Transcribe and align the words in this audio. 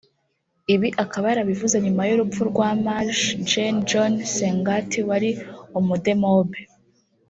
Ibi 0.73 0.89
akaba 1.03 1.25
yarabivuze 1.29 1.75
nyuma 1.85 2.01
y’urupfu 2.09 2.41
rwa 2.51 2.69
Maj 2.85 3.09
Gen 3.49 3.75
John 3.89 4.13
Sengati 4.35 4.99
wari 5.09 5.29
umudemobe 5.79 6.59